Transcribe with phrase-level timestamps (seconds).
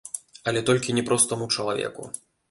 [0.51, 2.09] Але толькі не простаму чалавеку.